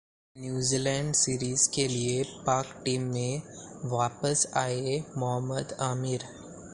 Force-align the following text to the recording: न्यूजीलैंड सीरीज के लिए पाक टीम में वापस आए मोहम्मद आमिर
न्यूजीलैंड 0.35 1.13
सीरीज 1.13 1.65
के 1.67 1.87
लिए 1.87 2.23
पाक 2.45 2.71
टीम 2.85 3.01
में 3.07 3.41
वापस 3.91 4.45
आए 4.57 4.97
मोहम्मद 5.17 5.75
आमिर 5.81 6.23